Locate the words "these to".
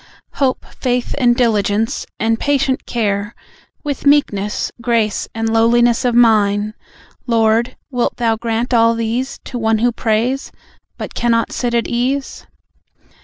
8.95-9.59